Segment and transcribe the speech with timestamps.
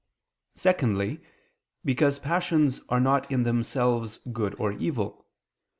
[0.55, 1.21] Secondly,
[1.85, 5.27] because passions are not in themselves good or evil.